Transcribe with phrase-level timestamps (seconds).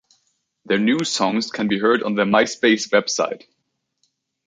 [0.65, 3.43] Their new songs can be heard on their MySpace website.